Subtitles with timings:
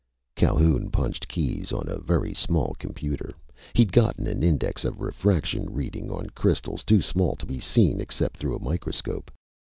[0.33, 3.31] Calhoun punched keys on a very small computer.
[3.75, 8.37] He'd gotten an index of refraction reading on crystals too small to be seen except
[8.37, 9.29] through a microscope.